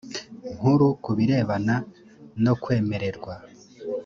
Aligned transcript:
nkuru 0.55 0.87
ku 1.03 1.11
birebana 1.17 1.75
no 2.43 2.53
kwemererwa 2.61 3.33